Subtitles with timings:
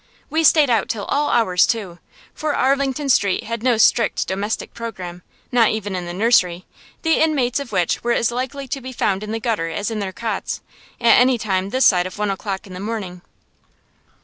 [0.31, 1.99] We stayed out till all hours, too;
[2.33, 6.65] for Arlington Street had no strict domestic programme, not even in the nursery,
[7.03, 9.99] the inmates of which were as likely to be found in the gutter as in
[9.99, 10.61] their cots,
[10.99, 13.21] at any time this side of one o'clock in the morning.